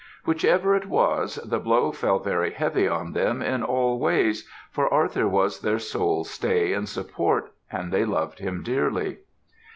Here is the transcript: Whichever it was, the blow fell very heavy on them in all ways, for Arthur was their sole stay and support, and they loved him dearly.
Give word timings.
Whichever 0.25 0.75
it 0.75 0.87
was, 0.87 1.35
the 1.45 1.59
blow 1.59 1.91
fell 1.91 2.17
very 2.17 2.49
heavy 2.49 2.87
on 2.87 3.13
them 3.13 3.43
in 3.43 3.61
all 3.61 3.99
ways, 3.99 4.49
for 4.71 4.91
Arthur 4.91 5.27
was 5.27 5.59
their 5.61 5.77
sole 5.77 6.23
stay 6.23 6.73
and 6.73 6.89
support, 6.89 7.53
and 7.71 7.93
they 7.93 8.03
loved 8.03 8.39
him 8.39 8.63
dearly. 8.63 9.19